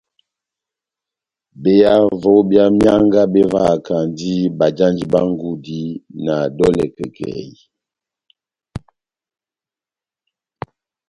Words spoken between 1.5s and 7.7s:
Behavo bia mianga bevahakandi bajandi bá ngudi na dolè kèkèi.